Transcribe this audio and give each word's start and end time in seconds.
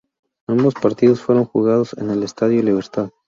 Ambos 0.47 0.73
partidos 0.73 1.21
fueron 1.21 1.45
jugados 1.45 1.93
en 1.99 2.09
el 2.09 2.23
Estadio 2.23 2.63
Libertad. 2.63 3.11